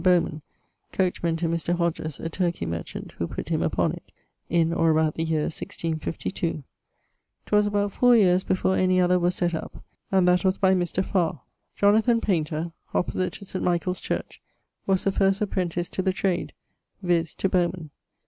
[0.03, 0.41] Bowman
[0.91, 1.75] (coachman to Mr.
[1.75, 4.11] Hodges, a Turkey merchant, who putt him upon it)
[4.49, 6.63] in or about the yeare 1652.
[7.45, 11.05] 'Twas about 4 yeares before any other was sett up, and that was by Mr.
[11.05, 11.41] Far.
[11.75, 13.63] Jonathan Paynter, opposite to St.
[13.63, 14.41] Michael's Church,
[14.87, 16.53] was the first apprentice to the trade,
[17.03, 17.35] viz.
[17.35, 17.91] to Bowman.